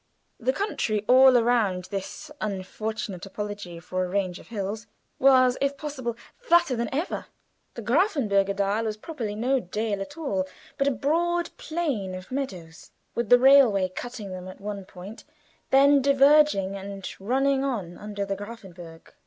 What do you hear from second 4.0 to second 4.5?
a range of